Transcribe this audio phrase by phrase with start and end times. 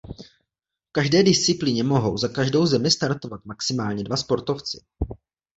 [0.87, 4.83] V každé disciplíně mohou za každou zemi startovat maximálně dva sportovci.